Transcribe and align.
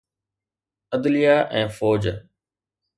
عدليه 0.95 1.37
۽ 1.61 1.67
فوج. 1.77 2.03